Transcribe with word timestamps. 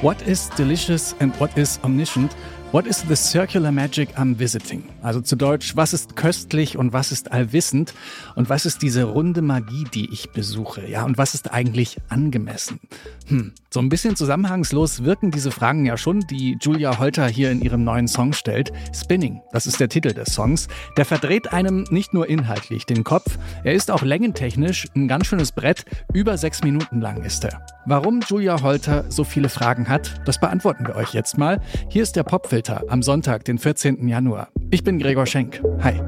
What 0.00 0.20
is 0.28 0.48
delicious 0.50 1.14
and 1.20 1.34
what 1.36 1.56
is 1.56 1.78
omniscient? 1.82 2.34
What 2.74 2.88
is 2.88 3.04
the 3.06 3.14
circular 3.14 3.70
magic 3.70 4.18
I'm 4.18 4.36
visiting? 4.36 4.82
Also 5.00 5.20
zu 5.20 5.36
Deutsch, 5.36 5.76
was 5.76 5.92
ist 5.92 6.16
köstlich 6.16 6.76
und 6.76 6.92
was 6.92 7.12
ist 7.12 7.30
allwissend? 7.30 7.94
Und 8.34 8.48
was 8.48 8.66
ist 8.66 8.82
diese 8.82 9.04
runde 9.04 9.42
Magie, 9.42 9.84
die 9.94 10.12
ich 10.12 10.32
besuche? 10.32 10.84
Ja, 10.84 11.04
und 11.04 11.16
was 11.16 11.34
ist 11.34 11.52
eigentlich 11.52 11.98
angemessen? 12.08 12.80
Hm, 13.28 13.52
so 13.70 13.78
ein 13.78 13.88
bisschen 13.88 14.16
zusammenhangslos 14.16 15.04
wirken 15.04 15.30
diese 15.30 15.52
Fragen 15.52 15.86
ja 15.86 15.96
schon, 15.96 16.22
die 16.22 16.58
Julia 16.60 16.98
Holter 16.98 17.28
hier 17.28 17.52
in 17.52 17.62
ihrem 17.62 17.84
neuen 17.84 18.08
Song 18.08 18.32
stellt. 18.32 18.72
Spinning, 18.92 19.40
das 19.52 19.68
ist 19.68 19.78
der 19.78 19.88
Titel 19.88 20.12
des 20.12 20.34
Songs. 20.34 20.66
Der 20.96 21.04
verdreht 21.04 21.52
einem 21.52 21.84
nicht 21.90 22.12
nur 22.12 22.28
inhaltlich 22.28 22.86
den 22.86 23.04
Kopf, 23.04 23.38
er 23.62 23.74
ist 23.74 23.92
auch 23.92 24.02
längentechnisch 24.02 24.88
ein 24.96 25.06
ganz 25.06 25.28
schönes 25.28 25.52
Brett. 25.52 25.84
Über 26.12 26.36
sechs 26.38 26.64
Minuten 26.64 27.00
lang 27.00 27.22
ist 27.22 27.44
er. 27.44 27.64
Warum 27.86 28.20
Julia 28.26 28.62
Holter 28.62 29.04
so 29.10 29.24
viele 29.24 29.48
Fragen 29.48 29.88
hat, 29.88 30.20
das 30.24 30.40
beantworten 30.40 30.86
wir 30.86 30.96
euch 30.96 31.12
jetzt 31.12 31.38
mal. 31.38 31.60
Hier 31.88 32.02
ist 32.02 32.16
der 32.16 32.22
Popfilter 32.22 32.63
am 32.68 33.02
Sonntag, 33.02 33.44
den 33.44 33.58
14. 33.58 34.08
Januar. 34.08 34.48
Ich 34.70 34.82
bin 34.84 34.98
Gregor 34.98 35.26
Schenk. 35.26 35.60
Hi. 35.82 36.00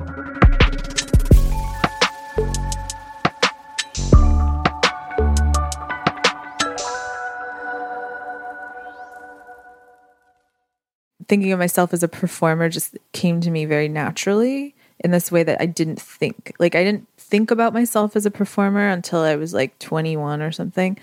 Thinking 11.28 11.52
of 11.52 11.58
myself 11.58 11.92
as 11.92 12.02
a 12.02 12.08
performer 12.08 12.68
just 12.68 12.96
came 13.12 13.40
to 13.40 13.50
me 13.50 13.64
very 13.64 13.88
naturally 13.88 14.74
in 15.00 15.10
this 15.10 15.32
way 15.32 15.42
that 15.42 15.60
I 15.60 15.66
didn't 15.66 16.00
think. 16.00 16.54
Like, 16.58 16.74
I 16.74 16.84
didn't 16.84 17.06
think 17.18 17.50
about 17.50 17.72
myself 17.72 18.16
as 18.16 18.26
a 18.26 18.30
performer 18.30 18.88
until 18.88 19.20
I 19.20 19.36
was 19.36 19.52
like 19.52 19.78
21 19.80 20.40
or 20.40 20.52
something 20.52 20.96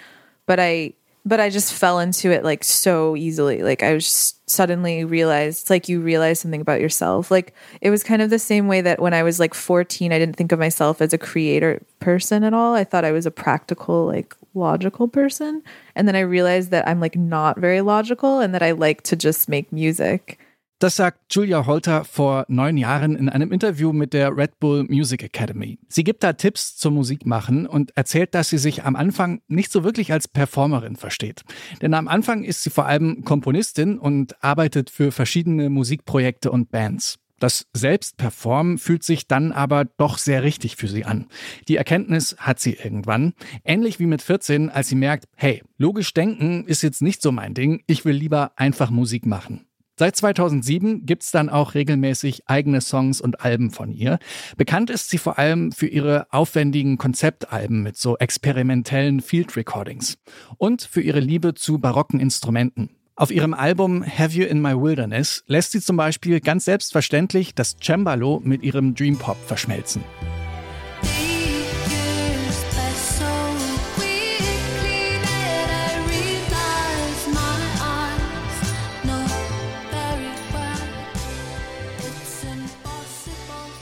but 0.45 0.59
I 0.59 0.93
but 1.25 1.39
I 1.39 1.49
just 1.49 1.73
fell 1.73 1.99
into 1.99 2.31
it 2.31 2.43
like 2.43 2.63
so 2.63 3.15
easily. 3.15 3.63
Like 3.63 3.81
I 3.81 3.93
was 3.93 4.35
suddenly 4.45 5.05
realized 5.05 5.69
like 5.69 5.87
you 5.87 6.01
realize 6.01 6.39
something 6.39 6.59
about 6.61 6.81
yourself. 6.81 7.31
Like 7.31 7.53
it 7.81 7.89
was 7.89 8.03
kind 8.03 8.21
of 8.21 8.29
the 8.29 8.39
same 8.39 8.67
way 8.67 8.81
that 8.81 9.01
when 9.01 9.13
I 9.13 9.23
was 9.23 9.39
like 9.39 9.53
14, 9.53 10.11
I 10.11 10.19
didn't 10.19 10.35
think 10.35 10.51
of 10.51 10.59
myself 10.59 11.01
as 11.01 11.13
a 11.13 11.17
creator 11.17 11.81
person 11.99 12.43
at 12.43 12.53
all. 12.53 12.73
I 12.73 12.83
thought 12.83 13.05
I 13.05 13.13
was 13.13 13.25
a 13.25 13.31
practical, 13.31 14.05
like 14.05 14.35
logical 14.53 15.07
person. 15.07 15.63
And 15.95 16.07
then 16.07 16.15
I 16.15 16.21
realized 16.21 16.71
that 16.71 16.87
I'm 16.87 16.99
like 16.99 17.15
not 17.15 17.57
very 17.57 17.81
logical 17.81 18.39
and 18.39 18.53
that 18.53 18.63
I 18.63 18.71
like 18.71 19.01
to 19.03 19.15
just 19.15 19.47
make 19.47 19.71
music. 19.71 20.39
Das 20.83 20.97
sagt 20.97 21.33
Julia 21.33 21.65
Holter 21.65 22.03
vor 22.03 22.43
neun 22.49 22.75
Jahren 22.75 23.15
in 23.15 23.29
einem 23.29 23.53
Interview 23.53 23.93
mit 23.93 24.11
der 24.11 24.35
Red 24.35 24.59
Bull 24.59 24.83
Music 24.83 25.23
Academy. 25.23 25.79
Sie 25.87 26.03
gibt 26.03 26.23
da 26.25 26.33
Tipps 26.33 26.75
zum 26.75 26.95
Musikmachen 26.95 27.65
und 27.67 27.95
erzählt, 27.95 28.35
dass 28.35 28.49
sie 28.49 28.57
sich 28.57 28.83
am 28.83 28.97
Anfang 28.97 29.39
nicht 29.47 29.71
so 29.71 29.85
wirklich 29.85 30.11
als 30.11 30.27
Performerin 30.27 30.97
versteht. 30.97 31.43
Denn 31.81 31.93
am 31.93 32.09
Anfang 32.09 32.43
ist 32.43 32.63
sie 32.63 32.69
vor 32.69 32.85
allem 32.85 33.23
Komponistin 33.23 33.97
und 33.97 34.43
arbeitet 34.43 34.89
für 34.89 35.13
verschiedene 35.13 35.69
Musikprojekte 35.69 36.51
und 36.51 36.69
Bands. 36.69 37.17
Das 37.39 37.65
Selbstperformen 37.71 38.77
fühlt 38.77 39.03
sich 39.03 39.29
dann 39.29 39.53
aber 39.53 39.85
doch 39.85 40.17
sehr 40.17 40.43
richtig 40.43 40.75
für 40.75 40.89
sie 40.89 41.05
an. 41.05 41.27
Die 41.69 41.77
Erkenntnis 41.77 42.35
hat 42.39 42.59
sie 42.59 42.73
irgendwann. 42.73 43.35
Ähnlich 43.63 44.01
wie 44.01 44.05
mit 44.05 44.21
14, 44.21 44.69
als 44.69 44.89
sie 44.89 44.95
merkt, 44.95 45.29
hey, 45.37 45.63
logisch 45.77 46.13
denken 46.13 46.65
ist 46.65 46.83
jetzt 46.83 47.01
nicht 47.01 47.21
so 47.21 47.31
mein 47.31 47.53
Ding, 47.53 47.83
ich 47.87 48.03
will 48.03 48.15
lieber 48.15 48.51
einfach 48.57 48.89
Musik 48.89 49.25
machen. 49.25 49.65
Seit 50.03 50.17
2007 50.17 51.05
gibt's 51.05 51.31
dann 51.31 51.47
auch 51.47 51.75
regelmäßig 51.75 52.41
eigene 52.45 52.81
Songs 52.81 53.21
und 53.21 53.39
Alben 53.39 53.71
von 53.71 53.89
ihr. 53.89 54.19
Bekannt 54.57 54.89
ist 54.89 55.09
sie 55.09 55.17
vor 55.17 55.39
allem 55.39 55.71
für 55.71 55.87
ihre 55.87 56.27
aufwendigen 56.29 56.97
Konzeptalben 56.97 57.83
mit 57.83 57.95
so 57.95 58.17
experimentellen 58.17 59.21
Field 59.21 59.55
Recordings 59.55 60.17
und 60.57 60.81
für 60.81 60.99
ihre 60.99 61.21
Liebe 61.21 61.53
zu 61.53 61.79
barocken 61.79 62.19
Instrumenten. 62.19 62.89
Auf 63.15 63.31
ihrem 63.31 63.53
Album 63.53 64.03
Have 64.05 64.37
You 64.37 64.43
in 64.43 64.61
My 64.61 64.73
Wilderness 64.73 65.45
lässt 65.47 65.71
sie 65.71 65.79
zum 65.79 65.95
Beispiel 65.95 66.41
ganz 66.41 66.65
selbstverständlich 66.65 67.55
das 67.55 67.77
Cembalo 67.81 68.41
mit 68.43 68.61
ihrem 68.61 68.95
Dream 68.95 69.17
Pop 69.17 69.37
verschmelzen. 69.47 70.03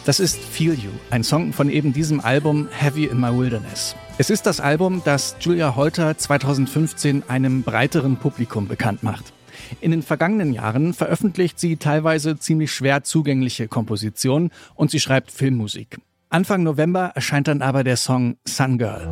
Das 0.04 0.20
ist 0.20 0.40
Feel 0.40 0.74
You, 0.74 0.90
ein 1.12 1.24
Song 1.24 1.54
von 1.54 1.70
eben 1.70 1.94
diesem 1.94 2.22
Album 2.22 2.68
Heavy 2.72 3.06
in 3.06 3.20
My 3.20 3.38
Wilderness. 3.38 3.96
Es 4.18 4.32
ist 4.32 4.48
das 4.48 4.60
Album, 4.60 5.04
das 5.06 5.36
Julia 5.40 5.76
Holter 5.76 6.18
2015 6.18 7.30
einem 7.30 7.62
breiteren 7.62 8.18
Publikum 8.18 8.68
bekannt 8.68 9.04
macht. 9.04 9.32
In 9.80 9.92
den 9.92 10.02
vergangenen 10.02 10.54
Jahren 10.54 10.96
veröffentlicht 10.96 11.60
sie 11.60 11.78
teilweise 11.78 12.36
ziemlich 12.40 12.72
schwer 12.72 13.04
zugängliche 13.04 13.68
Kompositionen 13.68 14.50
und 14.74 14.90
sie 14.90 15.00
schreibt 15.00 15.30
Filmmusik. 15.30 16.00
Anfang 16.30 16.64
November 16.64 17.12
erscheint 17.14 17.48
dann 17.48 17.62
aber 17.62 17.84
der 17.84 17.98
Song 17.98 18.38
Sun 18.48 18.80
Girl. 18.80 19.08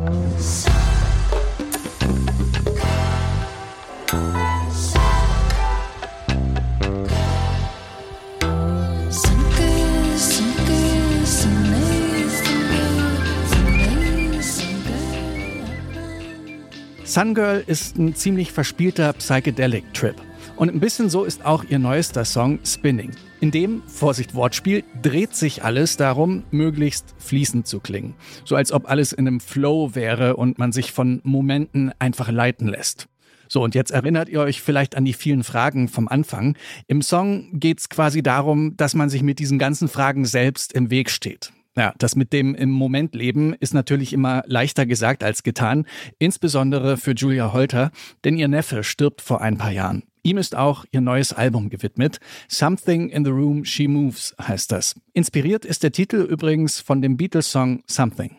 Sungirl 17.10 17.64
ist 17.66 17.98
ein 17.98 18.14
ziemlich 18.14 18.52
verspielter 18.52 19.12
Psychedelic-Trip. 19.12 20.14
Und 20.54 20.72
ein 20.72 20.78
bisschen 20.78 21.10
so 21.10 21.24
ist 21.24 21.44
auch 21.44 21.64
ihr 21.64 21.80
neuester 21.80 22.24
Song 22.24 22.60
Spinning. 22.64 23.10
In 23.40 23.50
dem, 23.50 23.82
Vorsicht 23.88 24.36
Wortspiel, 24.36 24.84
dreht 25.02 25.34
sich 25.34 25.64
alles 25.64 25.96
darum, 25.96 26.44
möglichst 26.52 27.16
fließend 27.18 27.66
zu 27.66 27.80
klingen. 27.80 28.14
So 28.44 28.54
als 28.54 28.70
ob 28.70 28.88
alles 28.88 29.12
in 29.12 29.26
einem 29.26 29.40
Flow 29.40 29.96
wäre 29.96 30.36
und 30.36 30.60
man 30.60 30.70
sich 30.70 30.92
von 30.92 31.20
Momenten 31.24 31.90
einfach 31.98 32.30
leiten 32.30 32.68
lässt. 32.68 33.08
So, 33.48 33.64
und 33.64 33.74
jetzt 33.74 33.90
erinnert 33.90 34.28
ihr 34.28 34.38
euch 34.38 34.62
vielleicht 34.62 34.96
an 34.96 35.04
die 35.04 35.12
vielen 35.12 35.42
Fragen 35.42 35.88
vom 35.88 36.06
Anfang. 36.06 36.56
Im 36.86 37.02
Song 37.02 37.58
geht 37.58 37.80
es 37.80 37.88
quasi 37.88 38.22
darum, 38.22 38.76
dass 38.76 38.94
man 38.94 39.10
sich 39.10 39.24
mit 39.24 39.40
diesen 39.40 39.58
ganzen 39.58 39.88
Fragen 39.88 40.26
selbst 40.26 40.72
im 40.74 40.90
Weg 40.90 41.10
steht. 41.10 41.52
Ja, 41.76 41.94
das 41.98 42.16
mit 42.16 42.32
dem 42.32 42.54
im 42.54 42.70
Moment 42.70 43.14
leben 43.14 43.54
ist 43.54 43.74
natürlich 43.74 44.12
immer 44.12 44.42
leichter 44.46 44.86
gesagt 44.86 45.22
als 45.22 45.42
getan, 45.42 45.86
insbesondere 46.18 46.96
für 46.96 47.12
Julia 47.12 47.52
Holter, 47.52 47.92
denn 48.24 48.36
ihr 48.36 48.48
Neffe 48.48 48.82
stirbt 48.82 49.20
vor 49.20 49.40
ein 49.40 49.56
paar 49.56 49.70
Jahren. 49.70 50.02
Ihm 50.22 50.36
ist 50.36 50.54
auch 50.54 50.84
ihr 50.90 51.00
neues 51.00 51.32
Album 51.32 51.70
gewidmet. 51.70 52.18
Something 52.48 53.08
in 53.08 53.24
the 53.24 53.30
Room 53.30 53.64
She 53.64 53.88
Moves 53.88 54.34
heißt 54.40 54.70
das. 54.72 54.94
Inspiriert 55.14 55.64
ist 55.64 55.82
der 55.82 55.92
Titel 55.92 56.16
übrigens 56.16 56.80
von 56.80 57.00
dem 57.00 57.16
Beatles-Song 57.16 57.82
Something. 57.86 58.36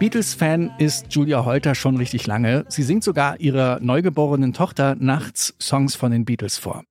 Beatles-Fan 0.00 0.72
ist 0.78 1.14
Julia 1.14 1.44
Holter 1.44 1.74
schon 1.74 1.98
richtig 1.98 2.26
lange. 2.26 2.64
Sie 2.68 2.82
singt 2.82 3.04
sogar 3.04 3.38
ihrer 3.38 3.80
neugeborenen 3.80 4.54
Tochter 4.54 4.96
nachts 4.98 5.54
Songs 5.60 5.94
von 5.94 6.10
den 6.10 6.24
Beatles 6.24 6.56
vor. 6.56 6.84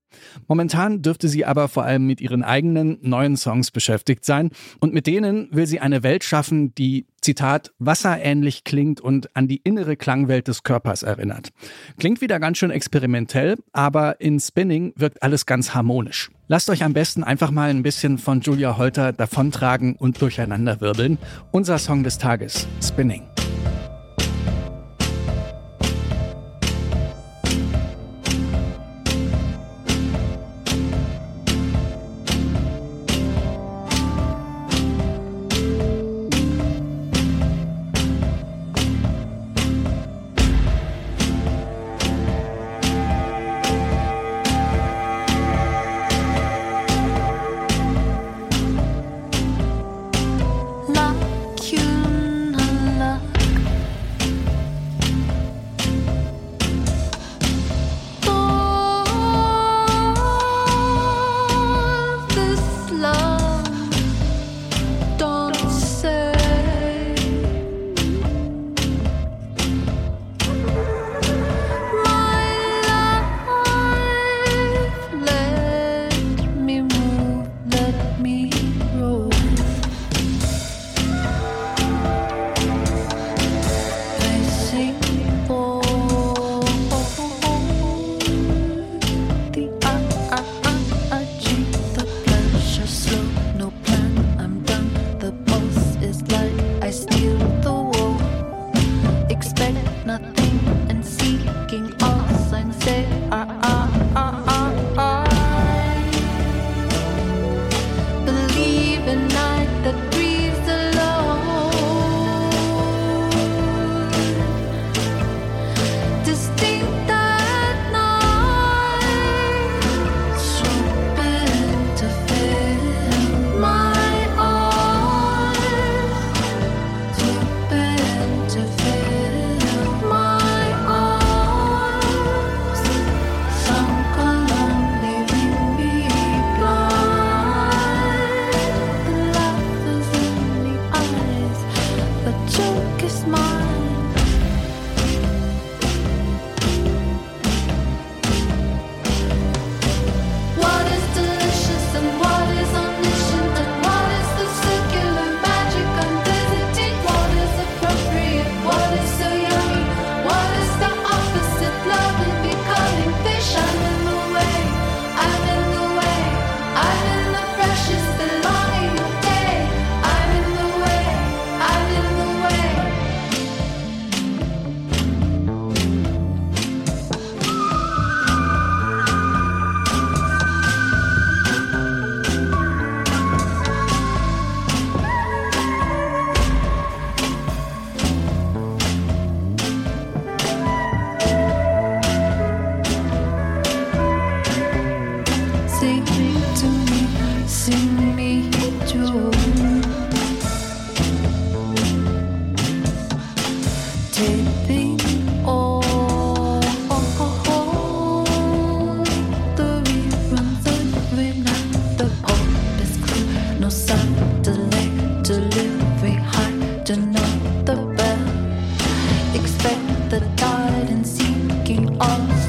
Momentan 0.47 1.01
dürfte 1.01 1.27
sie 1.27 1.45
aber 1.45 1.67
vor 1.67 1.83
allem 1.83 2.05
mit 2.05 2.21
ihren 2.21 2.43
eigenen 2.43 2.97
neuen 3.01 3.37
Songs 3.37 3.71
beschäftigt 3.71 4.25
sein 4.25 4.49
und 4.79 4.93
mit 4.93 5.07
denen 5.07 5.47
will 5.51 5.67
sie 5.67 5.79
eine 5.79 6.03
Welt 6.03 6.23
schaffen, 6.23 6.73
die, 6.75 7.05
Zitat, 7.21 7.71
wasserähnlich 7.79 8.63
klingt 8.63 9.01
und 9.01 9.35
an 9.35 9.47
die 9.47 9.57
innere 9.57 9.95
Klangwelt 9.97 10.47
des 10.47 10.63
Körpers 10.63 11.03
erinnert. 11.03 11.49
Klingt 11.97 12.21
wieder 12.21 12.39
ganz 12.39 12.57
schön 12.57 12.71
experimentell, 12.71 13.57
aber 13.73 14.21
in 14.21 14.39
Spinning 14.39 14.93
wirkt 14.95 15.21
alles 15.21 15.45
ganz 15.45 15.73
harmonisch. 15.73 16.31
Lasst 16.47 16.69
euch 16.69 16.83
am 16.83 16.93
besten 16.93 17.23
einfach 17.23 17.51
mal 17.51 17.69
ein 17.69 17.83
bisschen 17.83 18.17
von 18.17 18.41
Julia 18.41 18.77
Holter 18.77 19.13
davontragen 19.13 19.95
und 19.95 20.21
durcheinanderwirbeln. 20.21 21.17
Unser 21.51 21.77
Song 21.77 22.03
des 22.03 22.17
Tages, 22.17 22.67
Spinning. 22.81 23.23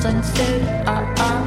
sunset. 0.00 0.86
Uh, 0.86 1.14
uh. 1.18 1.39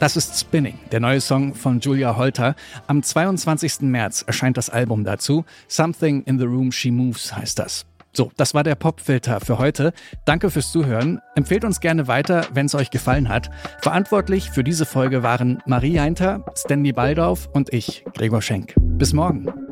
Das 0.00 0.16
ist 0.16 0.38
Spinning, 0.38 0.78
der 0.92 1.00
neue 1.00 1.20
Song 1.20 1.54
von 1.54 1.80
Julia 1.80 2.16
Holter. 2.16 2.56
Am 2.86 3.02
22. 3.02 3.82
März 3.82 4.22
erscheint 4.26 4.56
das 4.56 4.68
Album 4.68 5.04
dazu. 5.04 5.44
Something 5.68 6.22
in 6.24 6.38
the 6.38 6.44
Room 6.44 6.72
She 6.72 6.90
Moves 6.90 7.34
heißt 7.34 7.58
das. 7.58 7.86
So, 8.12 8.30
das 8.36 8.54
war 8.54 8.62
der 8.62 8.76
Popfilter 8.76 9.40
für 9.40 9.58
heute. 9.58 9.92
Danke 10.24 10.50
fürs 10.50 10.70
Zuhören. 10.70 11.20
Empfehlt 11.34 11.64
uns 11.64 11.80
gerne 11.80 12.06
weiter, 12.06 12.46
wenn 12.52 12.66
es 12.66 12.74
euch 12.74 12.90
gefallen 12.90 13.28
hat. 13.28 13.50
Verantwortlich 13.80 14.50
für 14.50 14.62
diese 14.62 14.86
Folge 14.86 15.22
waren 15.22 15.60
Marie 15.66 15.98
Heinter, 15.98 16.44
Stanley 16.56 16.92
Baldauf 16.92 17.48
und 17.52 17.72
ich, 17.72 18.04
Gregor 18.14 18.42
Schenk. 18.42 18.74
Bis 18.76 19.12
morgen. 19.12 19.63